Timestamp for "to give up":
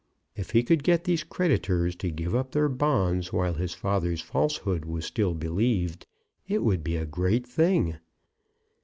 1.97-2.53